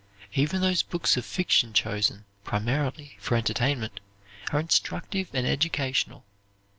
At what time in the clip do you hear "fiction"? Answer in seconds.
1.23-1.73